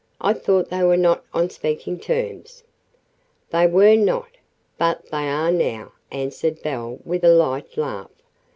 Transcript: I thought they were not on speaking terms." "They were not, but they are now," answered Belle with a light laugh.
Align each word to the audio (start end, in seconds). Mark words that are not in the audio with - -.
I 0.19 0.33
thought 0.33 0.69
they 0.69 0.81
were 0.81 0.97
not 0.97 1.23
on 1.31 1.51
speaking 1.51 1.99
terms." 1.99 2.63
"They 3.51 3.67
were 3.67 3.95
not, 3.95 4.29
but 4.79 5.05
they 5.11 5.29
are 5.29 5.51
now," 5.51 5.91
answered 6.11 6.63
Belle 6.63 6.97
with 7.05 7.23
a 7.23 7.29
light 7.29 7.77
laugh. 7.77 8.09